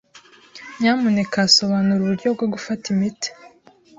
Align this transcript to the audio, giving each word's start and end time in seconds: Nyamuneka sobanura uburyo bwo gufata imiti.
Nyamuneka 0.79 1.39
sobanura 1.55 1.99
uburyo 2.01 2.27
bwo 2.35 2.45
gufata 2.53 2.85
imiti. 2.95 3.29